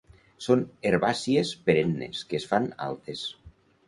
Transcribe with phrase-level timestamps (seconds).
[0.43, 0.61] Són
[0.91, 3.23] herbàcies perennes que es fan altes.